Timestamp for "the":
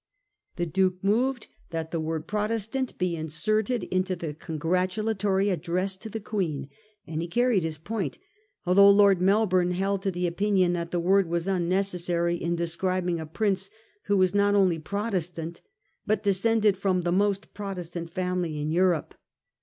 0.55-0.65, 1.91-1.99, 4.01-4.33, 6.09-6.19, 10.09-10.25, 10.89-10.99, 17.01-17.11